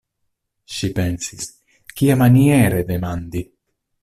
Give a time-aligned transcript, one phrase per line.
[0.77, 1.45] Ŝi pensis:
[2.01, 3.45] kiamaniere demandi?